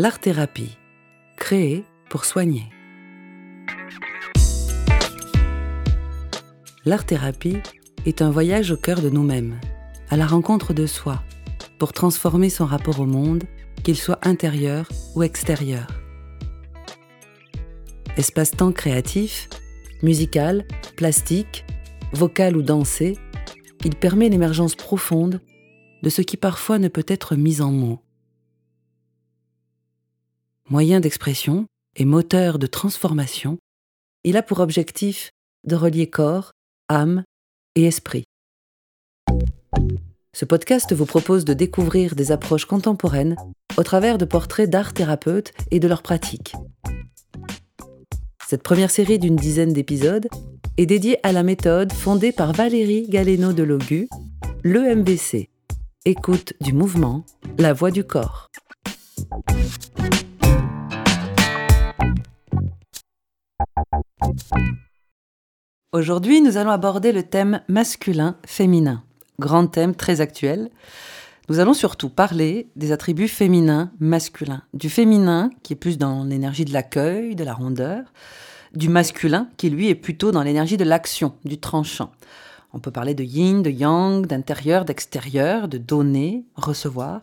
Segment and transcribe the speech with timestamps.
[0.00, 0.78] L'art-thérapie,
[1.36, 2.66] créée pour soigner.
[6.84, 7.56] L'art-thérapie
[8.06, 9.58] est un voyage au cœur de nous-mêmes,
[10.08, 11.24] à la rencontre de soi,
[11.80, 13.42] pour transformer son rapport au monde,
[13.82, 15.88] qu'il soit intérieur ou extérieur.
[18.16, 19.48] Espace-temps créatif,
[20.04, 21.64] musical, plastique,
[22.12, 23.18] vocal ou dansé,
[23.84, 25.40] il permet l'émergence profonde
[26.04, 28.00] de ce qui parfois ne peut être mis en mots.
[30.70, 33.56] Moyen d'expression et moteur de transformation,
[34.22, 35.30] il a pour objectif
[35.64, 36.52] de relier corps,
[36.90, 37.24] âme
[37.74, 38.24] et esprit.
[40.36, 43.36] Ce podcast vous propose de découvrir des approches contemporaines
[43.78, 46.52] au travers de portraits d'art thérapeutes et de leurs pratiques.
[48.46, 50.28] Cette première série d'une dizaine d'épisodes
[50.76, 54.06] est dédiée à la méthode fondée par Valérie Galeno de Logu,
[54.64, 55.48] l'EMBC,
[56.04, 57.24] écoute du mouvement,
[57.56, 58.48] la voix du corps.
[65.92, 69.02] Aujourd'hui, nous allons aborder le thème masculin-féminin,
[69.38, 70.70] grand thème très actuel.
[71.48, 76.66] Nous allons surtout parler des attributs féminins masculins, du féminin qui est plus dans l'énergie
[76.66, 78.12] de l'accueil, de la rondeur,
[78.74, 82.12] du masculin qui lui est plutôt dans l'énergie de l'action, du tranchant.
[82.74, 87.22] On peut parler de yin, de yang, d'intérieur, d'extérieur, de donner, recevoir.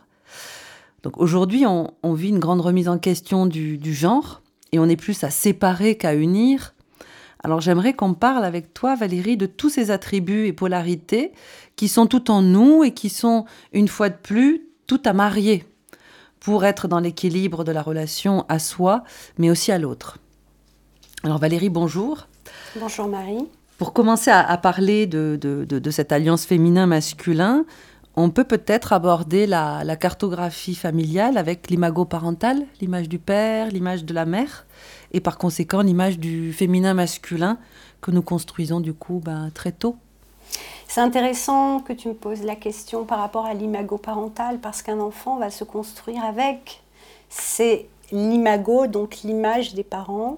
[1.03, 5.23] Donc aujourd'hui, on, vit une grande remise en question du, genre et on est plus
[5.23, 6.73] à séparer qu'à unir.
[7.43, 11.31] Alors j'aimerais qu'on parle avec toi, Valérie, de tous ces attributs et polarités
[11.75, 15.65] qui sont tout en nous et qui sont, une fois de plus, tout à marier
[16.39, 19.03] pour être dans l'équilibre de la relation à soi,
[19.39, 20.19] mais aussi à l'autre.
[21.23, 22.27] Alors Valérie, bonjour.
[22.79, 23.47] Bonjour Marie.
[23.79, 27.65] Pour commencer à, parler de, cette alliance féminin-masculin,
[28.17, 34.13] on peut peut-être aborder la, cartographie familiale avec l'imago parental, l'image du père, l'image de
[34.13, 34.65] la mère,
[35.11, 37.57] et par conséquent l'image du féminin-masculin
[38.01, 39.97] que nous construisons du coup ben, très tôt.
[40.87, 44.99] C'est intéressant que tu me poses la question par rapport à l'imago parental, parce qu'un
[44.99, 46.83] enfant va se construire avec.
[47.29, 50.37] C'est l'imago, donc l'image des parents,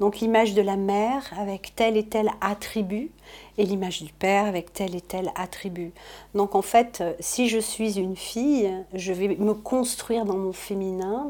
[0.00, 3.10] donc l'image de la mère avec tel et tel attribut
[3.56, 5.92] et l'image du père avec tel et tel attribut.
[6.34, 11.28] Donc en fait, si je suis une fille, je vais me construire dans mon féminin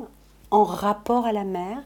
[0.50, 1.82] en rapport à la mère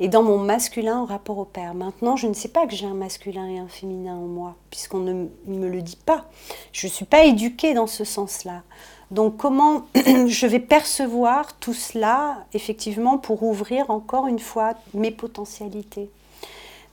[0.00, 1.74] et dans mon masculin en rapport au père.
[1.74, 4.98] Maintenant, je ne sais pas que j'ai un masculin et un féminin en moi, puisqu'on
[4.98, 6.26] ne me le dit pas.
[6.72, 8.62] Je ne suis pas éduquée dans ce sens-là.
[9.10, 16.10] Donc comment je vais percevoir tout cela, effectivement, pour ouvrir encore une fois mes potentialités?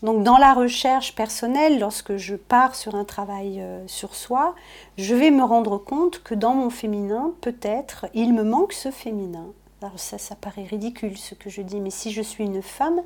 [0.02, 4.56] Donc dans la recherche personnelle, lorsque je pars sur un travail euh, sur soi,
[4.98, 9.48] je vais me rendre compte que dans mon féminin, peut-être, il me manque ce féminin.
[9.82, 13.02] Alors ça, ça paraît ridicule ce que je dis, mais si je suis une femme,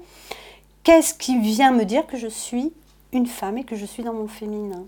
[0.84, 2.74] qu'est-ce qui vient me dire que je suis
[3.12, 4.86] une femme et que je suis dans mon féminin?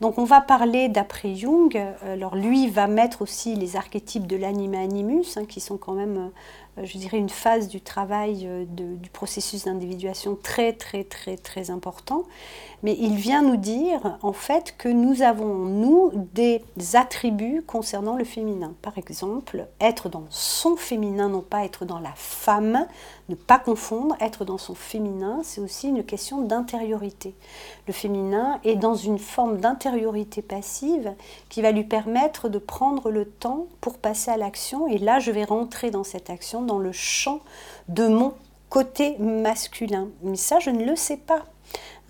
[0.00, 1.78] Donc on va parler d'après Jung.
[2.02, 6.16] Alors lui va mettre aussi les archétypes de l'anima animus, hein, qui sont quand même
[6.18, 6.28] euh,
[6.82, 12.24] je dirais, une phase du travail euh, du processus d'individuation très, très, très, très important.
[12.82, 16.62] Mais il vient nous dire, en fait, que nous avons, nous, des
[16.94, 18.74] attributs concernant le féminin.
[18.82, 22.86] Par exemple, être dans son féminin, non pas être dans la femme,
[23.28, 27.34] ne pas confondre, être dans son féminin, c'est aussi une question d'intériorité.
[27.86, 31.14] Le féminin est dans une forme d'intériorité passive
[31.48, 34.88] qui va lui permettre de prendre le temps pour passer à l'action.
[34.88, 37.40] Et là, je vais rentrer dans cette action dans le champ
[37.88, 38.34] de mon
[38.68, 40.08] côté masculin.
[40.22, 41.44] Mais ça, je ne le sais pas.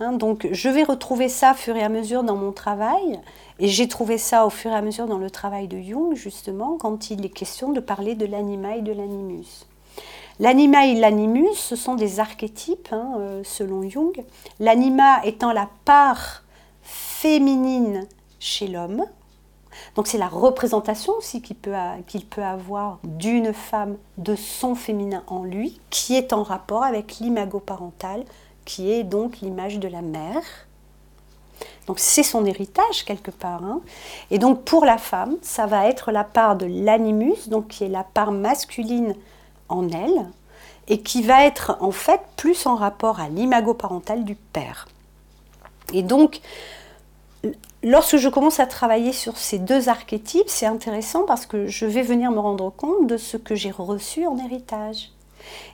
[0.01, 0.11] Hein.
[0.11, 3.21] donc je vais retrouver ça au fur et à mesure dans mon travail.
[3.59, 6.77] Et j'ai trouvé ça au fur et à mesure dans le travail de Jung, justement,
[6.77, 9.65] quand il est question de parler de l'anima et de l'animus.
[10.39, 14.23] L'anima et l'animus, ce sont des archétypes, hein, euh, selon Jung.
[14.59, 16.43] L'anima étant la part
[16.83, 18.05] féminine
[18.39, 19.05] chez l'homme,
[19.95, 21.73] donc c'est la représentation aussi qu'il peut,
[22.43, 28.25] avoir d'une femme, de son féminin en lui, qui est en rapport avec l'imago parental,
[28.65, 30.43] qui est donc l'image de la mère.
[31.87, 33.63] Donc c'est son héritage quelque part.
[33.63, 33.81] Hein.
[34.31, 37.89] Et donc pour la femme, ça va être la part de l'animus, donc qui est
[37.89, 39.15] la part masculine
[39.69, 40.27] en elle,
[40.87, 44.87] et qui va être en fait plus en rapport à l'imago parental du père.
[45.93, 46.41] Et donc
[47.83, 52.01] lorsque je commence à travailler sur ces deux archétypes, c'est intéressant parce que je vais
[52.01, 55.11] venir me rendre compte de ce que j'ai reçu en héritage.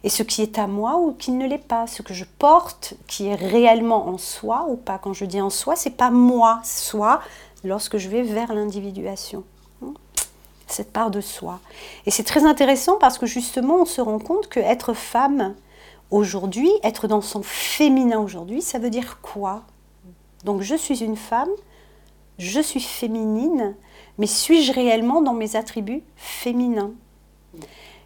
[0.03, 2.93] Et ce qui est à moi ou qui ne l'est pas, ce que je porte,
[3.07, 4.97] qui est réellement en soi ou pas.
[4.97, 7.21] Quand je dis en soi, c'est pas moi, soi,
[7.63, 9.45] lorsque je vais vers l'individuation.
[10.73, 11.59] Cette part de soi.
[12.06, 15.56] Et c'est très intéressant parce que justement, on se rend compte que être femme
[16.09, 19.63] aujourd'hui, être dans son féminin aujourd'hui, ça veut dire quoi?
[20.44, 21.50] Donc je suis une femme,
[22.38, 23.75] je suis féminine,
[24.18, 26.91] mais suis-je réellement dans mes attributs féminins?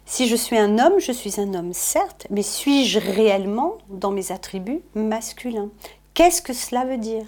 [0.04, 4.30] Si je suis un homme, je suis un homme, certes, mais suis-je réellement dans mes
[4.30, 5.70] attributs masculins?
[6.16, 7.26] Qu'est-ce que cela veut dire?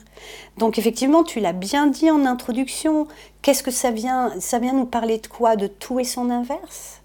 [0.56, 3.06] Donc effectivement, tu l'as bien dit en introduction,
[3.42, 5.56] qu'est-ce que ça vient Ça vient nous parler de quoi?
[5.56, 7.02] De tout et son inverse?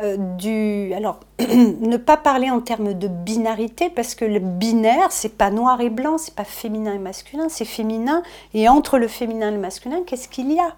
[0.00, 5.36] Euh, du, alors, ne pas parler en termes de binarité parce que le binaire, c'est
[5.36, 8.22] pas noir et blanc, c'est pas féminin et masculin, c'est féminin.
[8.54, 10.76] Et entre le féminin et le masculin, qu'est-ce qu'il y a?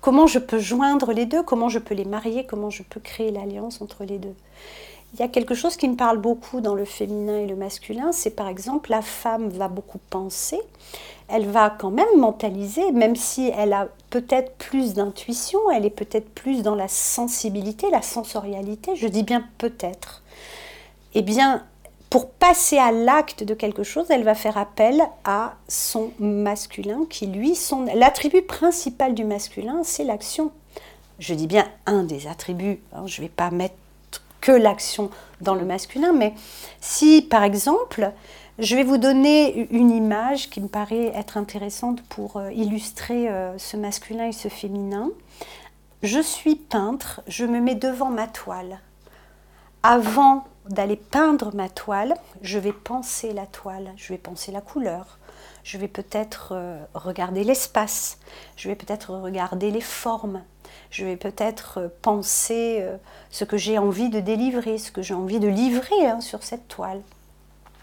[0.00, 1.42] Comment je peux joindre les deux?
[1.42, 2.46] Comment je peux les marier?
[2.46, 4.34] Comment je peux créer l'alliance entre les deux?
[5.14, 8.12] Il y a quelque chose qui me parle beaucoup dans le féminin et le masculin,
[8.12, 10.60] c'est par exemple la femme va beaucoup penser,
[11.28, 16.28] elle va quand même mentaliser, même si elle a peut-être plus d'intuition, elle est peut-être
[16.30, 20.22] plus dans la sensibilité, la sensorialité, je dis bien peut-être.
[21.14, 21.64] Eh bien,
[22.10, 27.26] pour passer à l'acte de quelque chose, elle va faire appel à son masculin, qui
[27.26, 27.84] lui, son...
[27.94, 30.50] l'attribut principal du masculin, c'est l'action.
[31.18, 33.74] Je dis bien un des attributs, hein, je ne vais pas mettre
[34.40, 36.34] que l'action dans le masculin, mais
[36.80, 38.12] si par exemple,
[38.58, 43.56] je vais vous donner une image qui me paraît être intéressante pour euh, illustrer euh,
[43.56, 45.10] ce masculin et ce féminin.
[46.02, 48.80] Je suis peintre, je me mets devant ma toile.
[49.84, 55.18] Avant d'aller peindre ma toile, je vais penser la toile, je vais penser la couleur,
[55.62, 58.18] je vais peut-être euh, regarder l'espace,
[58.56, 60.42] je vais peut-être regarder les formes,
[60.90, 62.96] je vais peut-être euh, penser euh,
[63.30, 66.68] ce que j'ai envie de délivrer, ce que j'ai envie de livrer hein, sur cette
[66.68, 67.02] toile.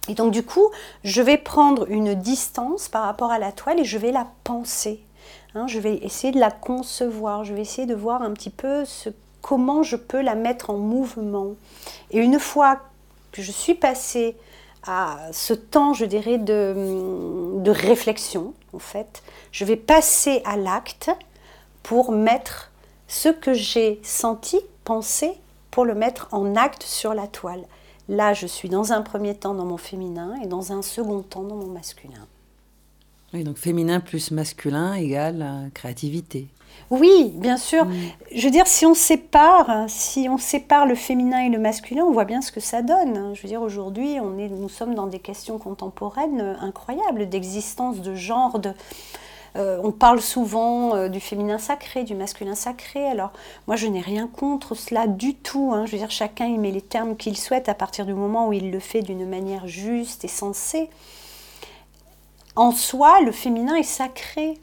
[0.07, 0.69] Et donc du coup,
[1.03, 5.01] je vais prendre une distance par rapport à la toile et je vais la penser.
[5.56, 5.68] Hein.
[5.68, 8.83] je vais essayer de la concevoir, je vais essayer de voir un petit peu
[9.41, 11.53] comment je peux la mettre en mouvement.
[12.12, 12.81] Et une fois
[13.31, 14.36] que je suis passée
[14.86, 21.09] à ce temps, je dirais, de, de réflexion, en fait, je vais passer à l'acte
[21.83, 22.71] pour mettre
[23.07, 25.31] ce que j'ai senti, pensé,
[25.71, 27.65] pour le mettre en acte sur la toile.
[28.07, 31.43] Là, je suis dans un premier temps dans mon féminin et dans un second temps
[31.43, 32.27] dans mon masculin.
[33.33, 36.47] Oui, donc féminin plus masculin égale euh, créativité.
[36.89, 37.85] Oui, bien sûr.
[37.85, 37.93] Mm.
[38.33, 42.11] Je veux dire, si on sépare, si on sépare le féminin et le masculin, on
[42.11, 43.33] voit bien ce que ça donne.
[43.35, 48.01] Je veux dire, aujourd'hui, on est, nous sommes dans des questions contemporaines euh, incroyables d'existence
[48.01, 48.71] de genre, de,
[49.55, 53.07] euh, on parle souvent euh, du féminin sacré, du masculin sacré.
[53.07, 53.31] Alors,
[53.67, 55.71] moi, je n'ai rien contre cela du tout.
[55.73, 55.85] Hein.
[55.85, 58.53] Je veux dire, chacun y met les termes qu'il souhaite à partir du moment où
[58.53, 60.89] il le fait d'une manière juste et sensée.
[62.55, 64.57] En soi, le féminin est sacré.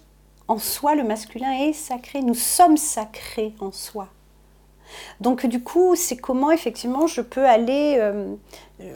[0.49, 2.21] En soi, le masculin est sacré.
[2.21, 4.09] Nous sommes sacrés en soi.
[5.21, 8.35] Donc du coup, c'est comment effectivement je peux aller euh,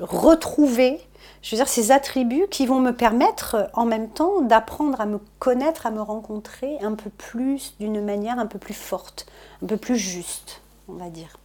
[0.01, 1.01] retrouver
[1.47, 5.07] je veux dire, ces attributs qui vont me permettre euh, en même temps d'apprendre à
[5.07, 9.27] me connaître, à me rencontrer un peu plus, d'une manière un peu plus forte,
[9.63, 11.39] un peu plus juste, on va dire.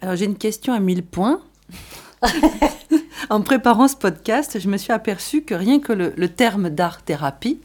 [0.00, 1.40] Alors j'ai une question à mille points.
[3.30, 7.60] en préparant ce podcast, je me suis aperçue que rien que le, terme d'art-thérapie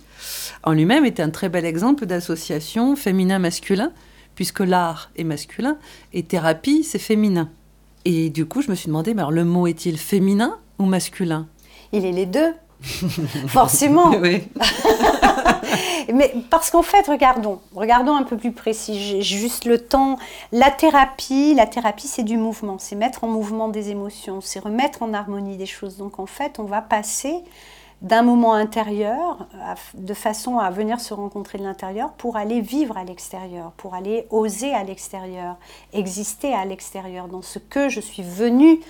[0.64, 3.92] en lui-même est un très bel exemple d'association féminin-masculin,
[4.34, 5.78] puisque l'art est masculin
[6.12, 7.52] et thérapie, c'est féminin.
[8.04, 10.58] Et du coup, je me suis demandé, mais alors le mot est-il féminin?
[10.80, 11.48] Ou masculin
[11.92, 12.54] Il est les deux,
[13.48, 14.12] forcément.
[16.14, 19.00] Mais parce qu'en fait, regardons, regardons un peu plus précis.
[19.00, 20.18] J'ai juste le temps.
[20.52, 25.04] La thérapie, la thérapie, c'est du mouvement, c'est mettre en mouvement des émotions, c'est remettre
[25.04, 25.98] en harmonie des choses.
[25.98, 27.44] Donc en fait, on va passer
[28.02, 29.48] d'un moment intérieur
[29.94, 34.28] de façon à venir se rencontrer de l'intérieur pour aller vivre à l'extérieur, pour aller
[34.30, 35.56] oser à l'extérieur,
[35.94, 38.82] exister à l'extérieur, dans ce que je suis venue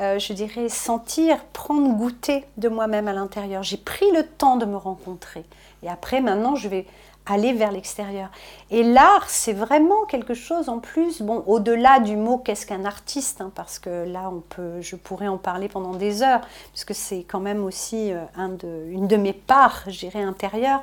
[0.00, 3.62] euh, je dirais, sentir, prendre goûter de moi-même à l'intérieur.
[3.62, 5.44] J'ai pris le temps de me rencontrer.
[5.82, 6.86] Et après, maintenant, je vais
[7.26, 8.30] aller vers l'extérieur.
[8.70, 13.40] Et l'art, c'est vraiment quelque chose en plus, bon, au-delà du mot qu'est-ce qu'un artiste,
[13.40, 16.40] hein, parce que là, on peut, je pourrais en parler pendant des heures,
[16.72, 18.24] puisque c'est quand même aussi euh,
[18.90, 20.82] une de mes parts, je dirais, intérieures.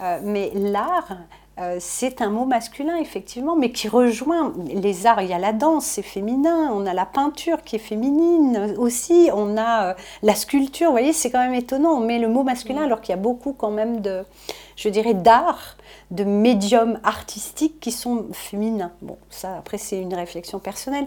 [0.00, 1.16] Euh, mais l'art,
[1.58, 5.22] euh, c'est un mot masculin, effectivement, mais qui rejoint les arts.
[5.22, 9.30] Il y a la danse, c'est féminin, on a la peinture qui est féminine aussi,
[9.32, 11.92] on a euh, la sculpture, vous voyez, c'est quand même étonnant.
[11.92, 14.24] On met le mot masculin alors qu'il y a beaucoup quand même de,
[14.76, 15.78] je dirais, d'art,
[16.10, 18.92] de médiums artistiques qui sont féminins.
[19.00, 21.06] Bon, ça, après, c'est une réflexion personnelle,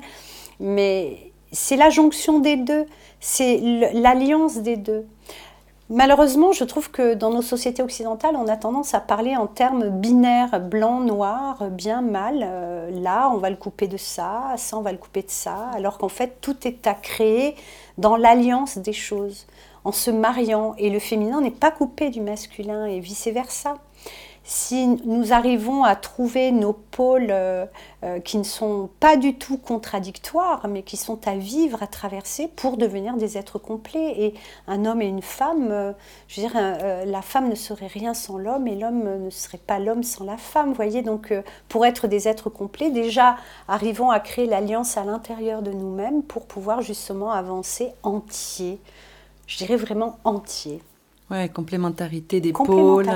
[0.59, 2.87] mais c'est la jonction des deux,
[3.19, 3.59] c'est
[3.93, 5.05] l'alliance des deux.
[5.91, 9.89] Malheureusement, je trouve que dans nos sociétés occidentales, on a tendance à parler en termes
[9.89, 12.43] binaires, blanc, noir, bien, mal.
[12.43, 15.71] Euh, là, on va le couper de ça, ça, on va le couper de ça,
[15.73, 17.55] alors qu'en fait, tout est à créer
[17.97, 19.47] dans l'alliance des choses,
[19.83, 20.75] en se mariant.
[20.77, 23.79] Et le féminin n'est pas coupé du masculin et vice-versa
[24.43, 27.65] si nous arrivons à trouver nos pôles euh,
[28.03, 32.47] euh, qui ne sont pas du tout contradictoires, mais qui sont à vivre, à traverser
[32.55, 34.15] pour devenir des êtres complets.
[34.17, 34.33] Et
[34.67, 35.91] un homme et une femme, euh,
[36.27, 36.59] je veux dire,
[37.05, 40.37] la femme ne serait rien sans l'homme et l'homme ne serait pas l'homme sans la
[40.37, 40.73] femme.
[40.73, 41.33] voyez, donc
[41.67, 46.45] pour être des êtres complets, déjà arrivons à créer l'alliance à l'intérieur de nous-mêmes pour
[46.45, 48.79] pouvoir justement avancer entier.
[49.47, 50.81] Je dirais vraiment entier.
[51.29, 53.09] Ouais, complémentarité des pôles.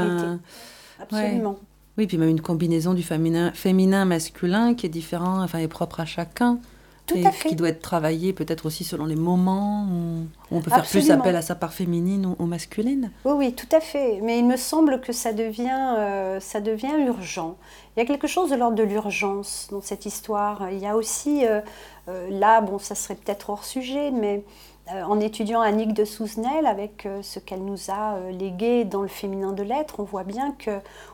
[0.99, 1.57] Absolument.
[1.97, 5.99] Oui, puis même une combinaison du féminin, féminin masculin qui est différent, enfin est propre
[5.99, 6.59] à chacun.
[7.05, 7.49] Tout et à fait.
[7.49, 11.35] qui doit être travaillé peut-être aussi selon les moments où on peut faire plus appel
[11.35, 13.11] à sa part féminine ou, masculine.
[13.25, 14.21] Oui, oui, tout à fait.
[14.23, 17.57] Mais il me semble que ça devient, euh, ça devient urgent.
[17.95, 20.71] Il y a quelque chose de l'ordre de l'urgence dans cette histoire.
[20.71, 21.61] Il y a aussi, euh,
[22.09, 24.43] euh, là, bon, ça serait peut-être hors sujet, mais
[24.91, 29.07] euh, en étudiant Annick de Souzenel avec euh, ce qu'elle nous a légué dans le
[29.07, 30.71] féminin de l'être, on voit bien que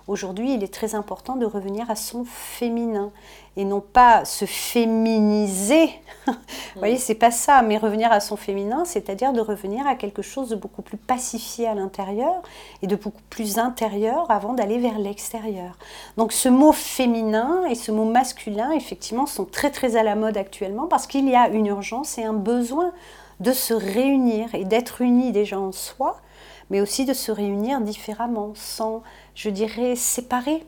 [0.07, 3.11] aujourd'hui il est très important de revenir à son féminin
[3.57, 5.91] et non pas se féminiser.
[6.27, 6.33] Vous
[6.77, 10.49] voyez, c'est pas ça, mais revenir à son féminin, c'est-à-dire de revenir à quelque chose
[10.49, 12.41] de beaucoup plus pacifié à l'intérieur
[12.81, 15.77] et de beaucoup plus intérieur avant d'aller vers l'extérieur.
[16.17, 20.37] Donc ce mot féminin et ce mot masculin, effectivement, sont très très à la mode
[20.37, 22.91] actuellement parce qu'il y a une urgence et un besoin
[23.39, 26.19] de se réunir et d'être unis déjà en soi,
[26.69, 29.01] mais aussi de se réunir différemment, sans,
[29.35, 30.65] je dirais, séparer.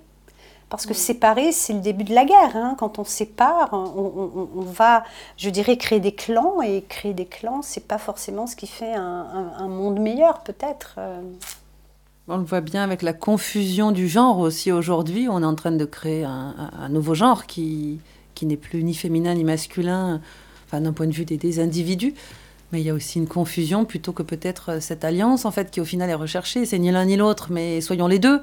[0.70, 2.56] Parce que séparer, c'est le début de la guerre.
[2.56, 2.76] Hein.
[2.80, 5.04] Quand on sépare, on, va,
[5.36, 6.62] je dirais, créer des clans.
[6.62, 10.98] Et créer des clans, c'est pas forcément ce qui fait un, monde meilleur, peut-être.
[12.34, 15.28] On le voit bien avec la confusion du genre aussi aujourd'hui.
[15.30, 18.00] On est en train de créer un, nouveau genre qui,
[18.36, 20.22] qui n'est plus ni féminin ni masculin,
[20.66, 22.14] enfin d'un point de vue des, individus.
[22.72, 25.82] Mais il y a aussi une confusion plutôt que peut-être cette alliance en fait qui
[25.82, 26.66] au final est recherchée.
[26.66, 28.40] C'est ni l'un ni l'autre, mais soyons les deux,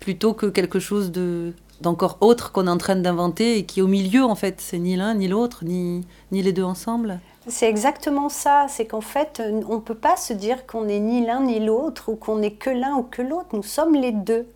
[0.00, 3.86] plutôt que quelque chose de d'encore autre qu'on est en train d'inventer et qui au
[3.86, 4.56] milieu en fait.
[4.60, 7.20] C'est ni l'un ni l'autre, ni, ni les deux ensemble.
[7.50, 8.66] C'est exactement ça.
[8.68, 12.10] C'est qu'en fait, on ne peut pas se dire qu'on n'est ni l'un ni l'autre
[12.10, 13.48] ou qu'on n'est que l'un ou que l'autre.
[13.52, 14.46] Nous sommes les deux.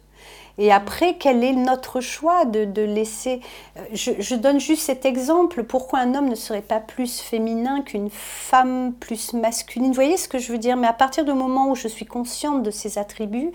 [0.56, 3.40] Et après, quel est notre choix de, laisser...
[3.76, 5.64] Euh, je, donne juste cet exemple.
[5.64, 9.88] Pourquoi un homme ne serait pas plus féminin qu'une femme plus masculine?
[9.88, 10.76] Vous voyez ce que je veux dire?
[10.76, 13.50] Mais à partir du moment où je suis consciente de ces attributs,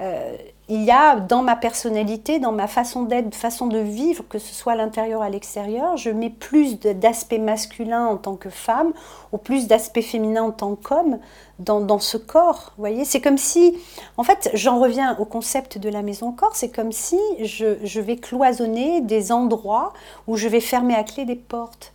[0.00, 0.34] euh,
[0.70, 4.54] il y a dans ma personnalité, dans ma façon d'être, façon de vivre, que ce
[4.54, 8.92] soit à l'intérieur, à l'extérieur, je mets plus d'aspect masculin en tant que femme,
[9.32, 11.18] ou plus d'aspect féminin en tant qu'homme
[11.58, 12.72] dans, dans, ce corps.
[12.76, 13.76] Vous voyez, c'est comme si,
[14.16, 18.00] en fait, j'en reviens au concept de la maison corps, c'est comme si je, je
[18.00, 19.92] vais cloisonner des endroits
[20.28, 21.92] où je vais fermer à clé des portes.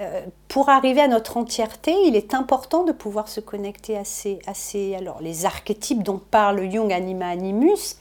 [0.00, 4.40] Euh, pour arriver à notre entièreté, il est important de pouvoir se connecter à ces,
[4.46, 7.96] à ces alors les archétypes dont parle Jung, anima, animus,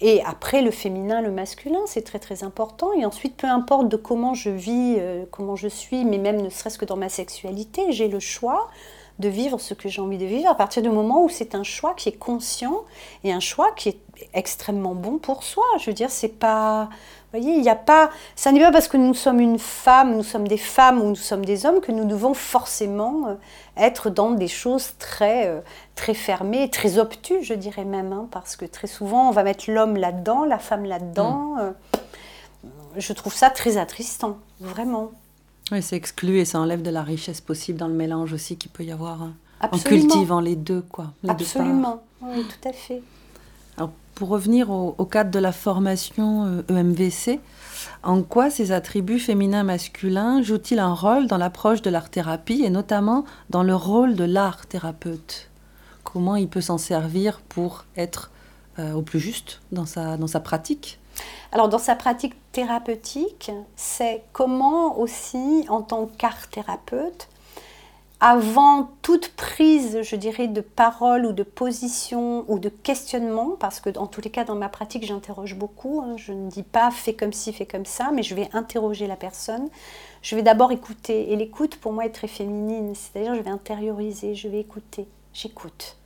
[0.00, 2.92] et après le féminin, le masculin, c'est très très important.
[2.92, 6.50] Et ensuite, peu importe de comment je vis, euh, comment je suis, mais même ne
[6.50, 8.68] serait-ce que dans ma sexualité, j'ai le choix
[9.18, 11.64] de vivre ce que j'ai envie de vivre à partir du moment où c'est un
[11.64, 12.84] choix qui est conscient
[13.24, 13.98] et un choix qui est
[14.34, 15.64] extrêmement bon pour soi.
[15.80, 16.88] Je veux dire, c'est pas
[17.30, 18.08] vous voyez, il n'y a pas.
[18.36, 21.14] Ça n'est pas parce que nous sommes une femme, nous sommes des femmes ou nous
[21.14, 23.34] sommes des hommes que nous devons forcément euh,
[23.76, 25.60] être dans des choses très, euh,
[25.94, 29.70] très fermées, très obtus, je dirais même, hein, parce que très souvent on va mettre
[29.70, 31.56] l'homme là-dedans, la femme là-dedans.
[31.56, 31.58] Mm.
[31.60, 31.72] Euh,
[32.96, 35.10] je trouve ça très attristant, vraiment.
[35.70, 38.70] Oui, c'est exclu et ça enlève de la richesse possible dans le mélange aussi qu'il
[38.70, 39.28] peut y avoir
[39.60, 41.12] en cultivant les deux, quoi.
[41.26, 43.02] Absolument, oui, tout à fait.
[43.76, 47.38] Alors, pour revenir au, cadre de la formation EMVC, euh, e
[48.02, 53.62] en quoi ces attributs féminins-masculins jouent-ils un rôle dans l'approche de l'art-thérapie et notamment dans
[53.62, 55.50] le rôle de l'art-thérapeute?
[56.02, 58.30] Comment il peut s'en servir pour être
[58.78, 60.98] euh, au plus juste dans sa, dans sa pratique?
[61.52, 67.28] Alors dans sa pratique thérapeutique, c'est comment aussi en tant qu'art-thérapeute,
[68.20, 73.96] avant toute prise, je dirais, de parole ou de position ou de questionnement, parce que
[73.96, 76.02] en tous les cas, dans ma pratique, j'interroge beaucoup.
[76.04, 76.16] Hein.
[76.16, 79.14] je ne dis pas fais comme ci, fais comme ça, mais je vais interroger la
[79.14, 79.68] personne.
[80.20, 81.32] Je vais d'abord écouter.
[81.32, 82.92] Et l'écoute, pour moi, est très féminine.
[82.96, 85.06] C'est-à-dire, je vais intérioriser, je vais écouter.
[85.32, 85.96] J'écoute.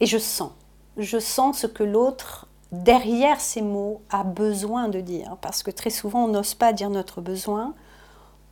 [0.00, 0.52] Et je sens.
[0.96, 5.36] Je sens ce que l'autre, derrière ces mots, a besoin de dire.
[5.40, 7.74] Parce que très souvent, on n'ose pas dire notre besoin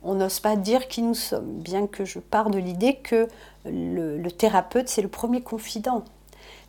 [0.03, 3.27] on n'ose pas dire qui nous sommes, bien que je pars de l'idée que
[3.65, 6.03] le, thérapeute, c'est le premier confident.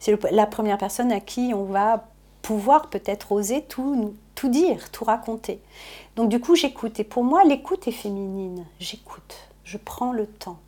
[0.00, 2.08] C'est la première personne à qui on va
[2.42, 5.60] pouvoir peut-être oser tout, tout dire, tout raconter.
[6.16, 7.00] Donc du coup, j'écoute.
[7.00, 8.66] Et pour moi, l'écoute est féminine.
[8.80, 10.58] J'écoute, je prends le temps.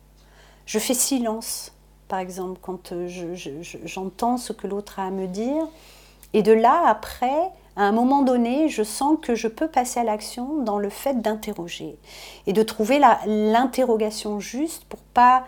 [0.65, 1.73] Je fais silence,
[2.07, 3.35] par exemple, quand euh,
[3.83, 5.67] j'entends ce que l'autre a à me dire.
[6.33, 10.03] Et de là, après, à un moment donné, je sens que je peux passer à
[10.03, 11.97] l'action dans le fait d'interroger
[12.47, 15.45] et de trouver l'interrogation juste pour pas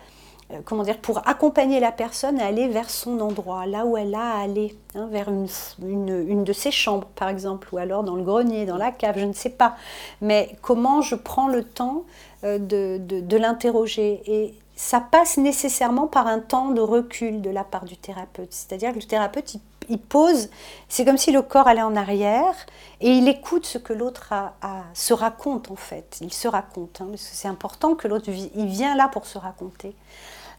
[0.51, 4.15] euh, comment dire, pour accompagner la personne à aller vers son endroit, là où elle
[4.15, 8.24] a à aller, hein, vers une, de ses chambres par exemple, ou alors dans le
[8.24, 9.75] grenier, dans la cave, je ne sais pas.
[10.22, 12.03] Mais comment je prends le temps
[12.46, 17.50] euh, de, de, de l'interroger Et ça passe nécessairement par un temps de recul de
[17.50, 18.53] la part du thérapeute.
[18.53, 20.50] C'est-à-dire que le thérapeute, il il pose,
[20.89, 22.56] c'est comme si le corps allait en arrière
[23.00, 24.53] et il écoute ce que l'autre a,
[24.94, 26.17] se raconte en fait.
[26.22, 29.38] Il se raconte, hein, parce que c'est important que l'autre, il vient là pour se
[29.38, 29.96] raconter.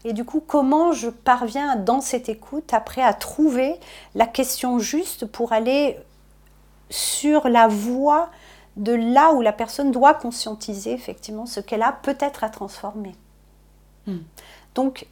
[0.04, 3.78] Et du coup, comment je parviens dans cette écoute après à trouver
[4.14, 5.99] la question juste pour aller
[6.90, 8.30] sur la voie
[8.76, 13.14] de là où la personne doit conscientiser effectivement ce qu'elle a peut-être à transformer.
[14.06, 14.18] Hmm.
[14.76, 15.06] Donc,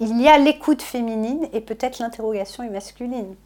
[0.00, 3.36] il y a l'écoute féminine et peut-être l'interrogation est masculine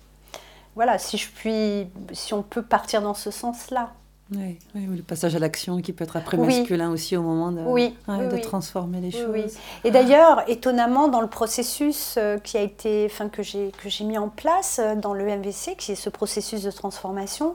[0.77, 3.93] voilà, si je puis, si on peut partir dans ce sens-là.
[4.35, 8.41] Oui, le passage à l'action qui peut être après masculin aussi au moment de, de
[8.43, 9.57] transformer les choses.
[9.85, 14.03] Et d'ailleurs, étonnamment, dans le processus euh, qui a été, enfin, que j'ai que j'ai
[14.03, 17.55] mis en place euh, dans le MVC, qui est ce processus de transformation,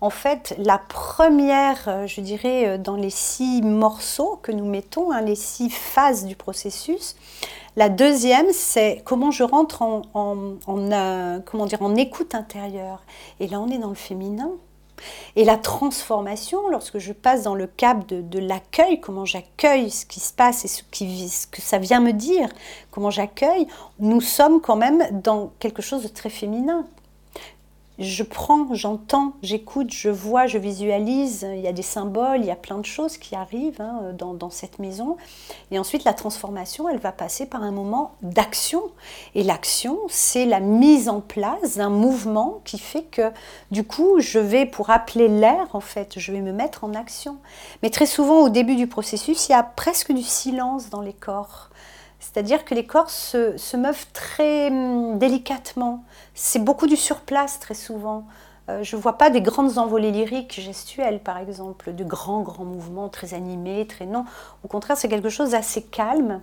[0.00, 5.20] en fait, la première, euh, je dirais, dans les six morceaux que nous mettons, hein,
[5.20, 7.16] les six phases du processus,
[7.76, 10.02] la deuxième, c'est comment je rentre en,
[10.68, 13.02] euh, comment dire, en écoute intérieure.
[13.38, 14.50] Et là, on est dans le féminin.
[15.36, 20.20] Et la transformation, lorsque je passe dans le cap de, l'accueil, comment j'accueille ce qui
[20.20, 20.82] se passe et ce
[21.46, 22.48] que ça vient me dire,
[22.90, 23.66] comment j'accueille,
[23.98, 26.84] nous sommes quand même dans quelque chose de très féminin
[28.00, 32.50] je prends, j'entends, j'écoute, je vois, je visualise, il y a des symboles, il y
[32.50, 35.18] a plein de choses qui arrivent hein, dans, cette maison.
[35.70, 38.82] Et ensuite, la transformation, elle va passer par un moment d'action.
[39.34, 43.30] Et l'action, c'est la mise en place d'un mouvement qui fait que,
[43.70, 47.36] du coup, je vais, pour appeler l'air, en fait, je vais me mettre en action.
[47.82, 51.12] Mais très souvent, au début du processus, il y a presque du silence dans les
[51.12, 51.69] corps.
[52.20, 56.04] C'est-à-dire que les corps se, se meuvent très hum, délicatement.
[56.34, 58.26] C'est beaucoup du surplace très souvent.
[58.68, 62.64] Euh, je ne vois pas des grandes envolées lyriques gestuelles, par exemple, de grands, grands
[62.64, 64.24] mouvements très animés, très non.
[64.64, 66.40] Au contraire, c'est quelque chose d'assez calme,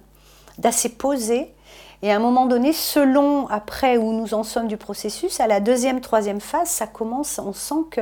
[0.57, 1.53] d'assez posé.
[2.01, 5.59] Et à un moment donné, selon après où nous en sommes du processus, à la
[5.59, 8.01] deuxième, troisième phase, ça commence, on sent que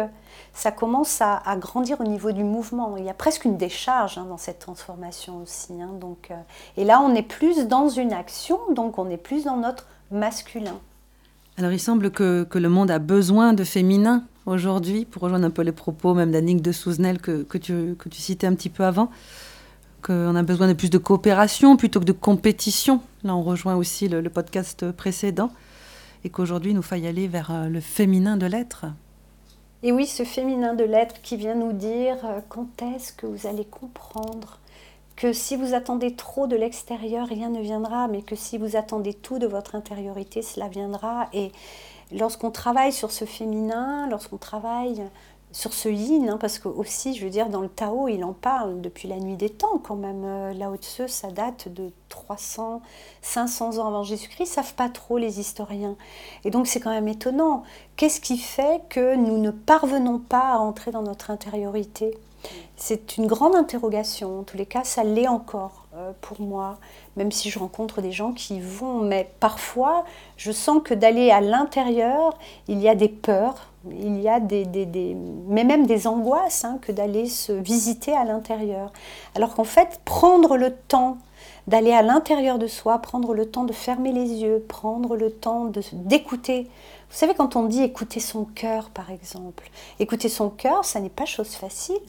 [0.55, 2.95] ça commence à, grandir au niveau du mouvement.
[2.97, 5.73] Il y a presque une décharge hein, dans cette transformation aussi.
[5.81, 5.91] Hein.
[5.99, 6.35] donc, euh,
[6.77, 10.79] et là, on est plus dans une action, donc on est plus dans notre masculin.
[11.57, 15.61] Alors il semble que, le monde a besoin de féminin aujourd'hui, pour rejoindre un peu
[15.61, 19.09] les propos même d'Annick de Souzenel que, tu citais un petit peu avant,
[20.01, 23.01] qu'on a besoin de plus de coopération plutôt que de compétition.
[23.23, 25.51] Là, on rejoint aussi le, le podcast précédent,
[26.23, 28.85] et qu'aujourd'hui, il nous faille aller vers euh, le féminin de l'être.
[29.85, 33.45] Et oui, ce féminin de l'être qui vient nous dire euh, quand est-ce que vous
[33.45, 34.57] allez comprendre
[35.15, 39.13] que si vous attendez trop de l'extérieur, rien ne viendra, mais que si vous attendez
[39.13, 41.29] tout de votre intériorité, cela viendra.
[41.33, 41.51] Et
[42.11, 45.03] lorsqu'on travaille sur ce féminin, lorsqu'on travaille
[45.55, 48.33] sur ce yin, hein, parce que aussi, je veux dire, dans le Tao, il en
[48.33, 50.25] parle depuis la nuit des temps quand même.
[50.25, 52.81] Euh, Lao Tse, ça date de 300,
[53.21, 55.95] 500 ans avant Jésus-Christ, savent pas trop les historiens.
[56.43, 57.63] Et donc c'est quand même étonnant.
[57.95, 62.17] Qu'est-ce qui fait que nous ne parvenons pas à entrer dans notre intériorité?
[62.75, 64.41] C'est une grande interrogation.
[64.41, 66.77] En tous les cas, ça l'est encore euh, pour moi,
[67.15, 68.99] même si je rencontre des gens qui vont.
[68.99, 70.03] Mais parfois,
[70.35, 72.37] je sens que d'aller à l'intérieur,
[72.67, 74.65] il y a des peurs, il y a des,
[75.47, 78.91] mais même des angoisses hein, que d'aller se visiter à l'intérieur.
[79.35, 81.17] Alors qu'en fait, prendre le temps
[81.67, 85.71] d'aller à l'intérieur de soi, prendre le temps de fermer les yeux, prendre le temps
[85.93, 86.63] d'écouter.
[87.09, 89.69] Vous savez, quand on dit écouter son cœur, par exemple,
[89.99, 91.99] écouter son cœur, ça n'est pas chose facile.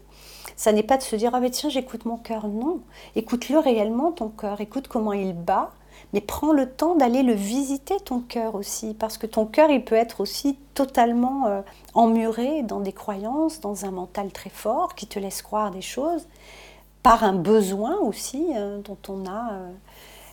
[0.56, 2.48] Ça n'est pas de se dire ah mais tiens j'écoute mon cœur.
[2.48, 2.80] Non,
[3.14, 4.60] écoute-le réellement ton cœur.
[4.60, 5.70] Écoute comment il bat,
[6.12, 9.84] mais prends le temps d'aller le visiter ton cœur aussi, parce que ton cœur il
[9.84, 11.60] peut être aussi totalement euh,
[11.94, 16.26] emmuré dans des croyances, dans un mental très fort qui te laisse croire des choses,
[17.02, 19.52] par un besoin aussi euh, dont on a.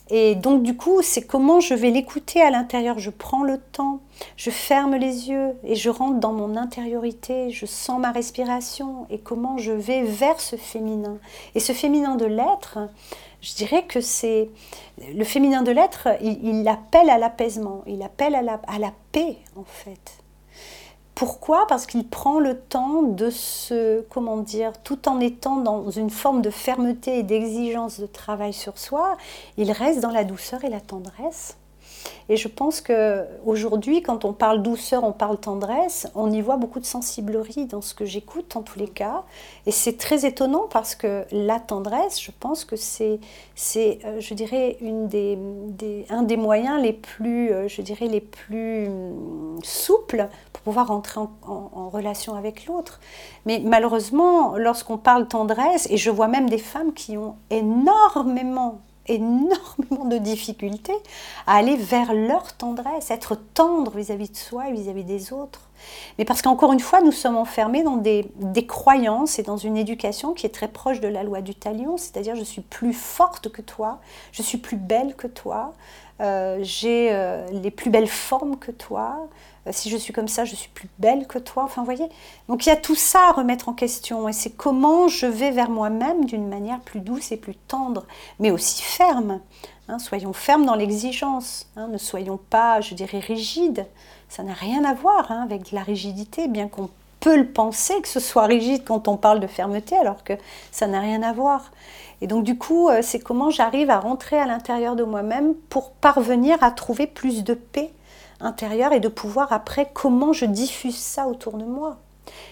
[0.10, 3.00] Et donc du coup, c'est comment je vais l'écouter à l'intérieur.
[3.00, 4.02] Je prends le temps,
[4.36, 9.20] je ferme les yeux et je rentre dans mon intériorité, je sens ma respiration et
[9.20, 11.18] comment je vais vers ce féminin.
[11.56, 12.80] Et ce féminin de l'être,
[13.42, 14.50] je dirais que c'est
[15.14, 19.38] le féminin de l'être, il, appelle à l'apaisement, il appelle à la, à la paix
[19.56, 20.23] en fait.
[21.16, 21.68] Pourquoi?
[21.68, 26.42] Parce qu'il prend le temps de se, comment dire, tout en étant dans une forme
[26.42, 29.18] de fermeté et d'exigence de travail sur soi,
[29.58, 31.58] il reste dans la douceur et la tendresse.
[32.30, 36.58] Et je pense que aujourd'hui, quand on parle douceur, on parle tendresse, on y voit
[36.58, 39.24] beaucoup de sensiblerie dans ce que j'écoute en tous les cas.
[39.66, 43.20] Et c'est très étonnant parce que la tendresse, je pense que c'est,
[43.56, 45.38] c'est euh, je dirais, une des,
[46.10, 51.20] un des moyens les plus, euh, je dirais, les plus hum, souples pour pouvoir entrer
[51.20, 53.00] en, en relation avec l'autre.
[53.46, 60.06] Mais malheureusement, lorsqu'on parle tendresse, et je vois même des femmes qui ont énormément énormément
[60.06, 60.96] de difficultés
[61.46, 65.70] à aller vers leur tendresse, être tendre vis-à-vis de soi et vis-à-vis des autres.
[66.18, 68.32] Mais parce qu'encore une fois, nous sommes enfermés dans des,
[68.68, 72.36] croyances et dans une éducation qui est très proche de la loi du talion, c'est-à-dire
[72.36, 74.00] je suis plus forte que toi,
[74.32, 75.74] je suis plus belle que toi,
[76.22, 79.28] euh, j'ai euh, les plus belles formes que toi,
[79.68, 81.64] euh, si je suis comme ça, je suis plus belle que toi.
[81.64, 82.08] Enfin, voyez
[82.48, 84.28] Donc il y a tout ça à remettre en question.
[84.30, 88.06] Et c'est comment je vais vers moi-même d'une manière plus douce et plus tendre,
[88.40, 89.40] mais aussi ferme.
[89.90, 90.00] Hein.
[90.00, 91.68] soyons fermes dans l'exigence.
[91.76, 91.88] Hein.
[91.88, 93.86] ne soyons pas, je dirais, rigides.
[94.30, 98.08] Ça n'a rien à voir hein, avec la rigidité, bien qu'on peut le penser que
[98.10, 100.34] ce soit rigide quand on parle de fermeté, alors que
[100.72, 101.72] ça n'a rien à voir.
[102.24, 105.92] Et donc du coup, euh, c'est comment j'arrive à rentrer à l'intérieur de moi-même pour
[105.92, 107.92] parvenir à trouver plus de paix
[108.40, 111.98] intérieure et de pouvoir après comment je diffuse ça autour de moi.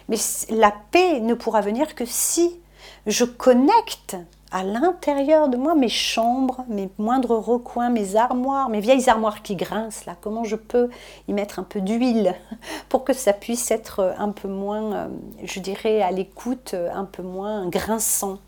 [0.09, 0.17] Mais
[0.49, 2.59] la paix ne pourra venir que si
[3.07, 4.17] je connecte
[4.51, 9.55] à l'intérieur de moi mes chambres, mes moindres recoins, mes armoires, mes vieilles armoires qui
[9.55, 10.17] grincent là.
[10.19, 10.89] Comment je peux
[11.29, 12.35] y mettre un peu d'huile
[12.89, 15.07] pour que ça puisse être un peu moins, euh,
[15.45, 18.39] je dirais, à l'écoute, un peu moins grinçant.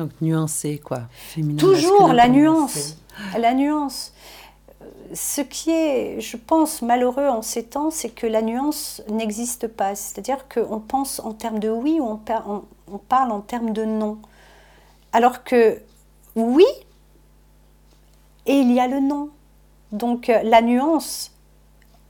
[0.00, 1.02] Donc nuancé quoi.
[1.58, 2.96] Toujours la nuance.
[3.38, 4.12] La nuance
[5.12, 9.94] ce qui est, je pense, malheureux en ces temps, c'est que la nuance n'existe pas.
[9.94, 14.18] C'est-à-dire qu'on pense en termes de oui ou on, parle en termes de non.
[15.12, 15.80] Alors que
[16.36, 16.66] oui,
[18.46, 19.30] et il y a le non.
[19.92, 21.32] Donc euh, la nuance,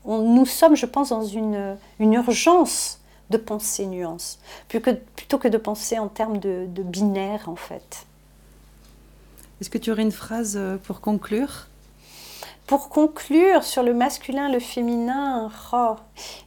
[0.05, 3.00] nous sommes, je pense, dans une, urgence
[3.31, 4.39] de penser nuance,
[4.69, 8.07] plutôt que, de penser en termes de, de binaire, en fait.
[9.61, 11.67] Est-ce que tu aurais une phrase euh, pour conclure?
[12.67, 15.97] Pour conclure sur le masculin, le féminin, oh,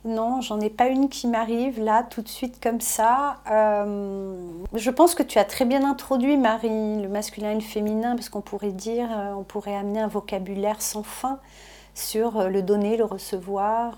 [0.06, 3.38] non, j'en ai pas une qui m'arrive là tout de suite comme ça.
[3.52, 4.36] Euh,
[4.74, 8.30] je pense que tu as très bien introduit, Marie, le masculin et le féminin, parce
[8.30, 11.40] qu'on pourrait dire, euh, on pourrait amener un vocabulaire sans fin
[11.94, 13.98] sur le donner, le recevoir,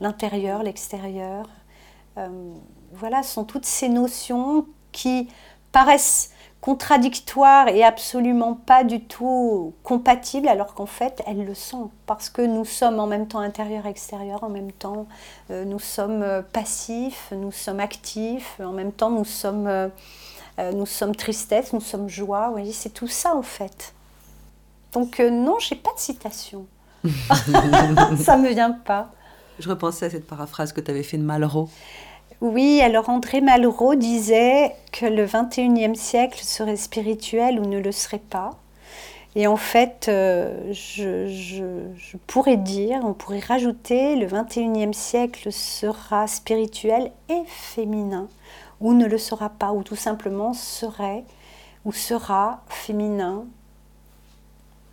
[0.00, 1.48] l'intérieur, l'extérieur.
[2.92, 5.28] Voilà, ce sont toutes ces notions qui
[5.72, 6.30] paraissent
[6.64, 12.40] contradictoires et absolument pas du tout compatibles, alors qu'en fait, elles le sont, parce que
[12.40, 15.06] nous sommes en même temps intérieur-extérieur, en même temps,
[15.50, 19.88] euh, nous sommes euh, passifs, nous sommes actifs, en même temps, nous sommes, euh,
[20.72, 23.92] nous sommes tristesse, nous sommes joie, vous voyez, c'est tout ça en fait.
[24.94, 26.64] Donc non, j'ai pas de citation.
[27.04, 29.10] ça me vient pas.
[29.58, 31.68] Je repensais à cette paraphrase que tu avais fait de Malraux.
[32.40, 38.18] Oui, alors André Malraux disait que le 21e siècle serait spirituel ou ne le serait
[38.18, 38.58] pas.
[39.36, 47.10] Et en fait, euh, je, pourrais dire, on pourrait rajouter, le 21e siècle sera spirituel
[47.28, 48.28] et féminin,
[48.80, 51.24] ou ne le sera pas, ou tout simplement serait
[51.84, 53.44] ou sera féminin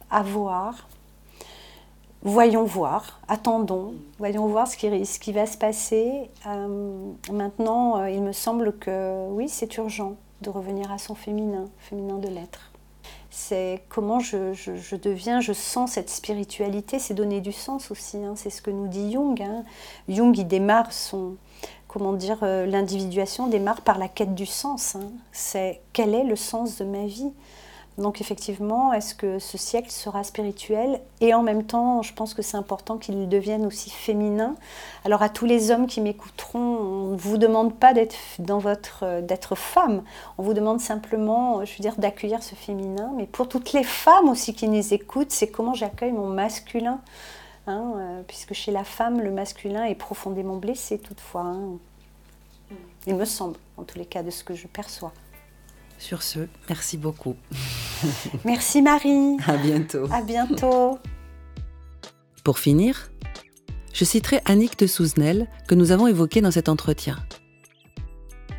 [0.10, 0.88] à voir,
[2.24, 6.30] voyons voir, attendons, voyons voir ce qui, ce qui va se passer.
[6.48, 11.70] Euh, maintenant, euh, il me semble que oui, c'est urgent de revenir à son féminin,
[11.78, 12.72] féminin de l'être.
[13.30, 18.18] C'est comment je, deviens, je sens cette spiritualité, c'est donner du sens aussi.
[18.18, 18.34] Hein.
[18.36, 19.42] c'est ce que nous dit Jung.
[19.42, 19.64] Hein.
[20.10, 21.38] Jung, il démarre son,
[21.88, 24.96] comment dire, euh, l'individuation démarre par la quête du sens.
[24.96, 25.12] Hein.
[25.32, 27.32] C'est quel est le sens de ma vie?
[27.98, 31.02] Donc effectivement, est-ce que ce siècle sera spirituel?
[31.20, 34.56] Et en même temps, je pense que c'est important qu'il devienne aussi féminin.
[35.04, 40.04] Alors à tous les hommes qui m'écouteront, on ne vous demande pas d'être d'être femme.
[40.38, 43.12] On vous demande simplement, je veux d'accueillir ce féminin.
[43.18, 47.02] Mais pour toutes les femmes aussi qui nous écoutent, c'est comment j'accueille mon masculin.
[47.68, 51.42] Hein, euh, puisque chez la femme, le masculin est profondément blessé toutefois.
[51.42, 51.78] Hein.
[53.06, 55.12] Il me semble, en tous les cas, de ce que je perçois.
[56.02, 57.36] Sur ce, merci beaucoup.
[58.44, 59.38] Merci Marie.
[59.46, 60.12] À bientôt.
[60.12, 60.98] À bientôt.
[62.44, 63.12] Pour finir,
[63.94, 67.18] je citerai Annick de Souzenel que nous avons évoqué dans cet entretien.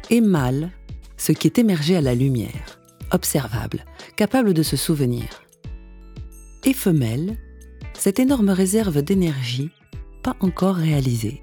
[0.09, 0.71] Et mâle,
[1.17, 2.79] ce qui est émergé à la lumière,
[3.11, 5.43] observable, capable de se souvenir.
[6.65, 7.37] Et femelle,
[7.93, 9.73] cette énorme réserve d'énergie
[10.23, 11.43] pas encore réalisée.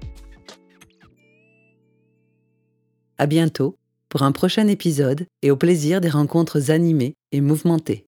[3.18, 3.76] À bientôt
[4.10, 8.04] pour un prochain épisode et au plaisir des rencontres animées et mouvementées.